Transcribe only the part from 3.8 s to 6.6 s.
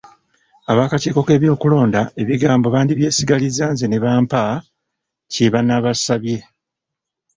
ne bampa kye banabasabye.